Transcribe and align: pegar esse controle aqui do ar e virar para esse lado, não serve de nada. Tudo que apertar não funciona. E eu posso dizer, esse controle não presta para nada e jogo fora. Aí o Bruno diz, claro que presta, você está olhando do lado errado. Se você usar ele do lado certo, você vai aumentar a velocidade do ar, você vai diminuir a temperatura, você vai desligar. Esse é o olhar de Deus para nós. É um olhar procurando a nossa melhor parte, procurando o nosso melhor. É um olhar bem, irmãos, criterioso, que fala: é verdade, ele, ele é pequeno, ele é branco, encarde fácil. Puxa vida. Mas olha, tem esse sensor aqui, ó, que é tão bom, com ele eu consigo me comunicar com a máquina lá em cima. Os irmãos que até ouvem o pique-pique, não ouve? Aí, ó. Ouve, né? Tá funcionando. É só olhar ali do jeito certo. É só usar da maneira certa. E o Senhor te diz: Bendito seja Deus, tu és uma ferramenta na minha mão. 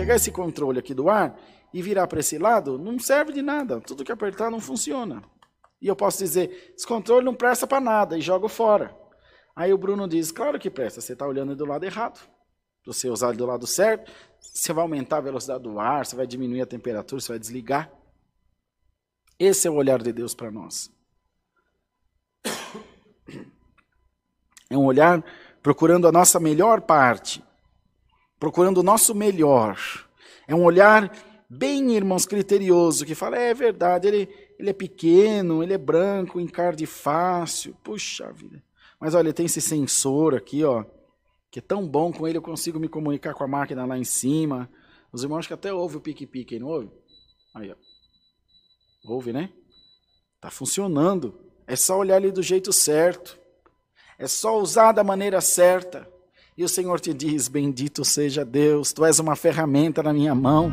pegar 0.00 0.14
esse 0.14 0.32
controle 0.32 0.78
aqui 0.78 0.94
do 0.94 1.10
ar 1.10 1.38
e 1.74 1.82
virar 1.82 2.06
para 2.06 2.20
esse 2.20 2.38
lado, 2.38 2.78
não 2.78 2.98
serve 2.98 3.32
de 3.32 3.42
nada. 3.42 3.80
Tudo 3.82 4.02
que 4.02 4.10
apertar 4.10 4.50
não 4.50 4.58
funciona. 4.58 5.22
E 5.80 5.86
eu 5.86 5.94
posso 5.94 6.18
dizer, 6.18 6.72
esse 6.74 6.86
controle 6.86 7.24
não 7.24 7.34
presta 7.34 7.66
para 7.66 7.80
nada 7.80 8.16
e 8.16 8.20
jogo 8.22 8.48
fora. 8.48 8.96
Aí 9.54 9.72
o 9.72 9.78
Bruno 9.78 10.08
diz, 10.08 10.32
claro 10.32 10.58
que 10.58 10.70
presta, 10.70 11.02
você 11.02 11.12
está 11.12 11.26
olhando 11.26 11.54
do 11.54 11.66
lado 11.66 11.84
errado. 11.84 12.18
Se 12.18 12.86
você 12.86 13.10
usar 13.10 13.28
ele 13.28 13.36
do 13.36 13.44
lado 13.44 13.66
certo, 13.66 14.10
você 14.40 14.72
vai 14.72 14.82
aumentar 14.82 15.18
a 15.18 15.20
velocidade 15.20 15.62
do 15.62 15.78
ar, 15.78 16.06
você 16.06 16.16
vai 16.16 16.26
diminuir 16.26 16.62
a 16.62 16.66
temperatura, 16.66 17.20
você 17.20 17.32
vai 17.32 17.38
desligar. 17.38 17.92
Esse 19.38 19.68
é 19.68 19.70
o 19.70 19.74
olhar 19.74 20.02
de 20.02 20.12
Deus 20.12 20.34
para 20.34 20.50
nós. 20.50 20.90
É 24.72 24.78
um 24.78 24.84
olhar 24.84 25.24
procurando 25.60 26.06
a 26.06 26.12
nossa 26.12 26.38
melhor 26.38 26.80
parte, 26.82 27.42
procurando 28.40 28.78
o 28.78 28.82
nosso 28.82 29.14
melhor. 29.14 29.78
É 30.48 30.54
um 30.54 30.64
olhar 30.64 31.14
bem, 31.48 31.94
irmãos, 31.94 32.24
criterioso, 32.24 33.04
que 33.04 33.14
fala: 33.14 33.36
é 33.36 33.52
verdade, 33.54 34.08
ele, 34.08 34.28
ele 34.58 34.70
é 34.70 34.72
pequeno, 34.72 35.62
ele 35.62 35.74
é 35.74 35.78
branco, 35.78 36.40
encarde 36.40 36.86
fácil. 36.86 37.76
Puxa 37.84 38.32
vida. 38.32 38.60
Mas 38.98 39.14
olha, 39.14 39.32
tem 39.32 39.46
esse 39.46 39.60
sensor 39.60 40.34
aqui, 40.34 40.64
ó, 40.64 40.84
que 41.50 41.58
é 41.58 41.62
tão 41.62 41.86
bom, 41.86 42.12
com 42.12 42.26
ele 42.26 42.38
eu 42.38 42.42
consigo 42.42 42.80
me 42.80 42.88
comunicar 42.88 43.34
com 43.34 43.44
a 43.44 43.48
máquina 43.48 43.84
lá 43.84 43.96
em 43.96 44.04
cima. 44.04 44.68
Os 45.12 45.22
irmãos 45.22 45.46
que 45.46 45.52
até 45.52 45.72
ouvem 45.72 45.98
o 45.98 46.00
pique-pique, 46.00 46.58
não 46.58 46.68
ouve? 46.68 46.90
Aí, 47.54 47.70
ó. 47.70 47.74
Ouve, 49.04 49.32
né? 49.32 49.50
Tá 50.40 50.50
funcionando. 50.50 51.38
É 51.66 51.76
só 51.76 51.98
olhar 51.98 52.16
ali 52.16 52.30
do 52.30 52.42
jeito 52.42 52.72
certo. 52.72 53.38
É 54.18 54.26
só 54.26 54.58
usar 54.58 54.92
da 54.92 55.02
maneira 55.02 55.40
certa. 55.40 56.08
E 56.56 56.64
o 56.64 56.68
Senhor 56.68 57.00
te 57.00 57.14
diz: 57.14 57.48
Bendito 57.48 58.04
seja 58.04 58.44
Deus, 58.44 58.92
tu 58.92 59.04
és 59.04 59.18
uma 59.18 59.36
ferramenta 59.36 60.02
na 60.02 60.12
minha 60.12 60.34
mão. 60.34 60.72